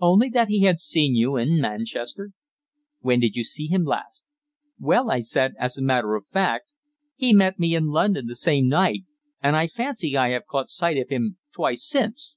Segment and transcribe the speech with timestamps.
[0.00, 2.30] "Only that he had seen you in Manchester."
[3.00, 4.24] "When did you see him last?"
[4.78, 6.72] "Well," I said, "as a matter of fact
[7.14, 9.02] he met me in London the same night,
[9.42, 12.34] and I fancy I have caught sight of him twice since.